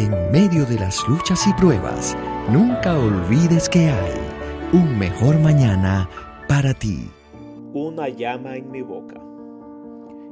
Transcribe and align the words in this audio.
En 0.00 0.32
medio 0.32 0.64
de 0.64 0.78
las 0.78 1.06
luchas 1.06 1.46
y 1.46 1.52
pruebas, 1.52 2.16
nunca 2.50 2.98
olvides 2.98 3.68
que 3.68 3.90
hay 3.90 4.14
un 4.72 4.98
mejor 4.98 5.38
mañana 5.38 6.08
para 6.48 6.72
ti. 6.72 7.10
Una 7.74 8.08
llama 8.08 8.56
en 8.56 8.70
mi 8.70 8.80
boca. 8.80 9.20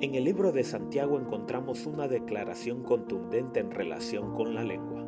En 0.00 0.14
el 0.14 0.24
libro 0.24 0.50
de 0.50 0.64
Santiago 0.64 1.20
encontramos 1.20 1.84
una 1.84 2.08
declaración 2.08 2.82
contundente 2.84 3.60
en 3.60 3.70
relación 3.70 4.32
con 4.32 4.54
la 4.54 4.64
lengua. 4.64 5.04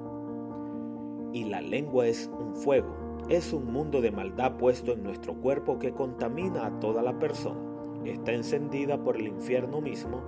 Y 1.33 1.45
la 1.45 1.63
lengua 1.63 2.07
es 2.07 2.31
un 2.39 2.55
fuego, 2.55 2.95
es 3.31 3.55
un 3.55 3.73
mundo 3.73 4.03
de 4.03 4.11
maldad 4.11 4.59
puesto 4.59 4.93
en 4.93 5.03
nuestro 5.03 5.33
cuerpo 5.33 5.79
que 5.79 5.95
contamina 5.95 6.67
a 6.67 6.79
toda 6.79 7.01
la 7.01 7.19
persona. 7.19 7.59
Está 8.05 8.33
encendida 8.33 9.03
por 9.03 9.17
el 9.17 9.29
infierno 9.29 9.81
mismo 9.81 10.21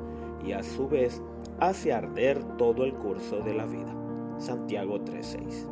y 0.42 0.52
a 0.52 0.62
su 0.62 0.88
vez 0.88 1.22
hace 1.60 1.92
arder 1.92 2.42
todo 2.56 2.84
el 2.84 2.94
curso 2.94 3.40
de 3.40 3.52
la 3.52 3.66
vida. 3.66 3.94
Santiago 4.38 5.00
3:6. 5.00 5.68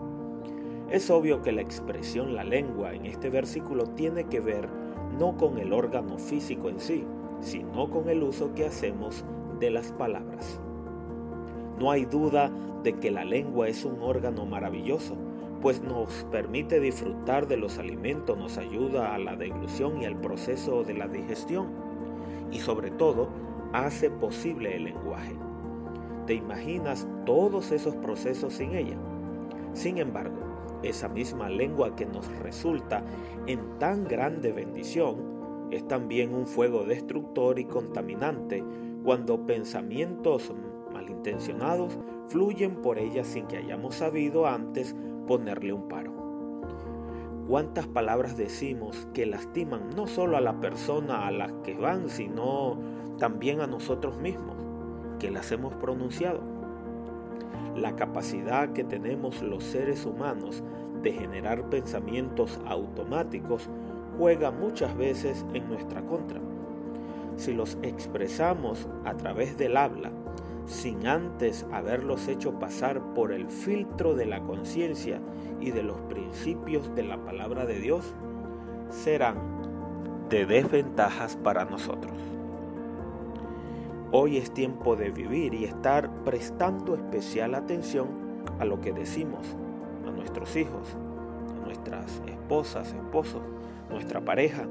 Es 0.90 1.10
obvio 1.10 1.42
que 1.42 1.52
la 1.52 1.62
expresión 1.62 2.34
la 2.34 2.44
lengua 2.44 2.94
en 2.94 3.06
este 3.06 3.30
versículo 3.30 3.86
tiene 3.86 4.24
que 4.24 4.40
ver 4.40 4.68
no 5.18 5.36
con 5.36 5.58
el 5.58 5.72
órgano 5.72 6.18
físico 6.18 6.68
en 6.68 6.80
sí, 6.80 7.04
sino 7.40 7.90
con 7.90 8.08
el 8.08 8.22
uso 8.22 8.54
que 8.54 8.66
hacemos 8.66 9.24
de 9.58 9.70
las 9.70 9.92
palabras. 9.92 10.60
No 11.78 11.90
hay 11.90 12.04
duda 12.04 12.50
de 12.82 12.94
que 12.94 13.10
la 13.10 13.24
lengua 13.24 13.68
es 13.68 13.84
un 13.84 14.02
órgano 14.02 14.44
maravilloso, 14.46 15.16
pues 15.60 15.82
nos 15.82 16.26
permite 16.30 16.80
disfrutar 16.80 17.46
de 17.46 17.56
los 17.56 17.78
alimentos, 17.78 18.36
nos 18.36 18.58
ayuda 18.58 19.14
a 19.14 19.18
la 19.18 19.36
deglución 19.36 20.02
y 20.02 20.04
al 20.04 20.20
proceso 20.20 20.82
de 20.82 20.94
la 20.94 21.08
digestión, 21.08 21.68
y 22.50 22.58
sobre 22.58 22.90
todo 22.90 23.28
hace 23.72 24.10
posible 24.10 24.76
el 24.76 24.84
lenguaje. 24.84 25.34
¿Te 26.26 26.34
imaginas 26.34 27.06
todos 27.26 27.72
esos 27.72 27.96
procesos 27.96 28.54
sin 28.54 28.74
ella? 28.74 28.96
Sin 29.72 29.98
embargo, 29.98 30.36
esa 30.82 31.08
misma 31.08 31.48
lengua 31.48 31.96
que 31.96 32.06
nos 32.06 32.26
resulta 32.38 33.04
en 33.46 33.78
tan 33.78 34.04
grande 34.04 34.52
bendición, 34.52 35.32
es 35.70 35.86
también 35.88 36.34
un 36.34 36.46
fuego 36.46 36.84
destructor 36.84 37.58
y 37.58 37.64
contaminante 37.64 38.62
cuando 39.02 39.46
pensamientos 39.46 40.52
malintencionados 40.92 41.98
fluyen 42.28 42.76
por 42.82 42.98
ella 42.98 43.24
sin 43.24 43.46
que 43.46 43.56
hayamos 43.56 43.96
sabido 43.96 44.46
antes 44.46 44.94
ponerle 45.26 45.72
un 45.72 45.88
paro. 45.88 46.12
¿Cuántas 47.48 47.86
palabras 47.86 48.36
decimos 48.36 49.08
que 49.14 49.26
lastiman 49.26 49.90
no 49.96 50.06
solo 50.06 50.36
a 50.36 50.40
la 50.40 50.60
persona 50.60 51.26
a 51.26 51.30
la 51.30 51.62
que 51.62 51.74
van, 51.74 52.08
sino 52.08 52.78
también 53.18 53.60
a 53.60 53.66
nosotros 53.66 54.16
mismos, 54.18 54.56
que 55.22 55.30
las 55.30 55.52
hemos 55.52 55.72
pronunciado? 55.74 56.40
La 57.76 57.94
capacidad 57.94 58.72
que 58.72 58.82
tenemos 58.82 59.40
los 59.40 59.62
seres 59.62 60.04
humanos 60.04 60.64
de 61.00 61.12
generar 61.12 61.70
pensamientos 61.70 62.58
automáticos 62.66 63.70
juega 64.18 64.50
muchas 64.50 64.96
veces 64.96 65.46
en 65.54 65.68
nuestra 65.68 66.02
contra. 66.02 66.40
Si 67.36 67.54
los 67.54 67.78
expresamos 67.82 68.88
a 69.04 69.14
través 69.16 69.56
del 69.56 69.76
habla, 69.76 70.10
sin 70.66 71.06
antes 71.06 71.66
haberlos 71.72 72.26
hecho 72.26 72.58
pasar 72.58 73.14
por 73.14 73.32
el 73.32 73.48
filtro 73.48 74.14
de 74.14 74.26
la 74.26 74.42
conciencia 74.42 75.20
y 75.60 75.70
de 75.70 75.84
los 75.84 76.00
principios 76.02 76.92
de 76.96 77.04
la 77.04 77.24
palabra 77.24 77.64
de 77.64 77.78
Dios, 77.78 78.12
serán 78.90 79.36
de 80.28 80.46
desventajas 80.46 81.36
para 81.36 81.64
nosotros. 81.64 82.12
Hoy 84.14 84.36
es 84.36 84.52
tiempo 84.52 84.94
de 84.94 85.10
vivir 85.10 85.54
y 85.54 85.64
estar 85.64 86.22
prestando 86.22 86.94
especial 86.94 87.54
atención 87.54 88.08
a 88.58 88.66
lo 88.66 88.78
que 88.78 88.92
decimos 88.92 89.56
a 90.06 90.10
nuestros 90.10 90.54
hijos, 90.54 90.98
a 91.56 91.64
nuestras 91.64 92.20
esposas, 92.26 92.92
esposos, 92.92 93.40
nuestra 93.88 94.22
pareja, 94.22 94.68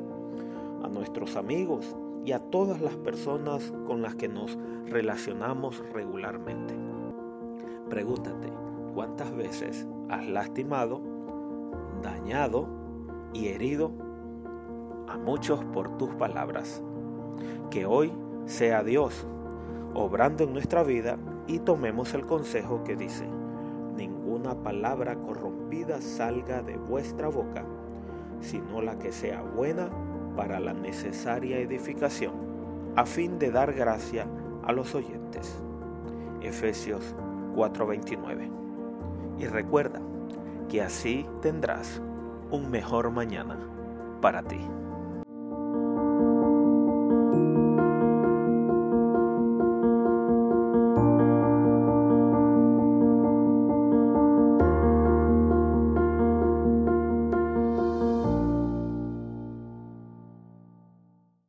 a 0.84 0.88
nuestros 0.90 1.38
amigos 1.38 1.96
y 2.24 2.34
a 2.34 2.40
todas 2.40 2.82
las 2.82 2.96
personas 2.98 3.74
con 3.88 4.04
las 4.04 4.14
que 4.14 4.28
nos 4.28 4.60
relacionamos 4.86 5.82
regularmente. 5.92 6.76
Pregúntate, 7.90 8.54
¿cuántas 8.94 9.36
veces 9.36 9.88
has 10.10 10.28
lastimado, 10.28 11.02
dañado 12.04 12.68
y 13.34 13.48
herido 13.48 13.92
a 15.08 15.18
muchos 15.18 15.66
por 15.66 15.98
tus 15.98 16.12
palabras? 16.12 16.84
Que 17.72 17.88
hoy 17.88 18.14
sea 18.46 18.84
Dios 18.84 19.26
obrando 19.94 20.44
en 20.44 20.54
nuestra 20.54 20.84
vida 20.84 21.18
y 21.48 21.60
tomemos 21.60 22.14
el 22.14 22.26
consejo 22.26 22.84
que 22.84 22.96
dice, 22.96 23.28
ninguna 23.96 24.56
palabra 24.56 25.16
corrompida 25.16 26.02
salga 26.02 26.62
de 26.62 26.78
vuestra 26.78 27.28
boca 27.28 27.66
sino 28.42 28.82
la 28.82 28.98
que 28.98 29.12
sea 29.12 29.42
buena 29.42 29.90
para 30.36 30.60
la 30.60 30.74
necesaria 30.74 31.60
edificación, 31.60 32.34
a 32.96 33.06
fin 33.06 33.40
de 33.40 33.52
dar 33.52 33.74
gracia 33.74 34.28
a 34.64 34.72
los 34.72 34.94
oyentes. 34.96 35.58
Efesios 36.42 37.16
4:29. 37.54 38.50
Y 39.38 39.46
recuerda 39.46 40.02
que 40.70 40.82
así 40.82 41.26
tendrás 41.42 42.02
un 42.50 42.70
mejor 42.70 43.12
mañana 43.12 43.58
para 44.22 44.44
ti. 44.44 44.60